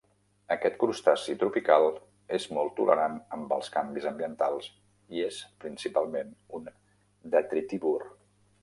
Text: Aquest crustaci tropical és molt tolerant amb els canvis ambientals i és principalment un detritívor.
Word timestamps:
Aquest 0.53 0.77
crustaci 0.83 1.35
tropical 1.43 1.85
és 2.39 2.47
molt 2.59 2.73
tolerant 2.79 3.19
amb 3.37 3.53
els 3.59 3.69
canvis 3.77 4.09
ambientals 4.13 4.73
i 5.19 5.25
és 5.29 5.39
principalment 5.67 6.37
un 6.63 6.69
detritívor. 7.39 8.13